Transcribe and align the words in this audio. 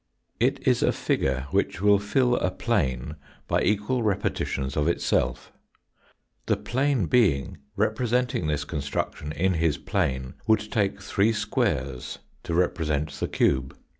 It 0.39 0.67
is 0.67 0.81
a 0.81 0.91
figure 0.91 1.45
which 1.51 1.79
will 1.79 1.99
fill 1.99 2.35
a 2.37 2.49
plane 2.49 3.17
by 3.47 3.61
equal 3.61 4.01
repetitions 4.01 4.75
of 4.75 4.87
itself. 4.87 5.51
The 6.47 6.57
plane 6.57 7.05
being 7.05 7.57
representing 7.75 8.47
this 8.47 8.63
construction 8.63 9.31
in 9.31 9.53
his 9.53 9.77
plane 9.77 10.33
would 10.47 10.71
take 10.71 10.99
three 10.99 11.33
squares 11.33 12.17
to 12.45 12.55
represent 12.55 13.11
the 13.11 13.27
cube. 13.27 13.77